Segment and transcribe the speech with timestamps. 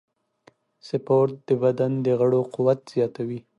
[0.87, 3.39] سپورت د بدن د غړو قوت زیاتوي.